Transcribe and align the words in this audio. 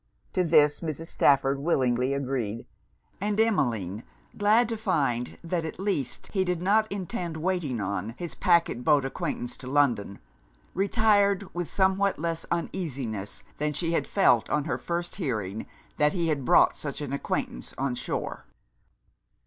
To 0.33 0.43
this 0.43 0.81
Mrs. 0.81 1.09
Stafford 1.09 1.59
willingly 1.59 2.15
agreed; 2.15 2.65
and 3.21 3.39
Emmeline, 3.39 4.03
glad 4.35 4.67
to 4.69 4.75
find 4.75 5.37
that 5.43 5.63
at 5.63 5.79
least 5.79 6.31
he 6.33 6.43
did 6.43 6.59
not 6.59 6.91
intend 6.91 7.37
waiting 7.37 7.79
on 7.79 8.15
his 8.17 8.33
pacquet 8.33 8.79
boat 8.81 9.05
acquaintance 9.05 9.55
to 9.57 9.67
London, 9.67 10.17
retired 10.73 11.47
with 11.53 11.69
somewhat 11.69 12.17
less 12.17 12.47
uneasiness 12.49 13.43
than 13.59 13.73
she 13.73 13.91
had 13.91 14.07
felt 14.07 14.49
on 14.49 14.63
her 14.63 14.79
first 14.79 15.17
hearing 15.17 15.67
that 15.99 16.13
he 16.13 16.29
had 16.29 16.45
brought 16.45 16.75
such 16.75 16.99
an 17.01 17.13
acquaintance 17.13 17.75
on 17.77 17.93
shore. 17.93 18.45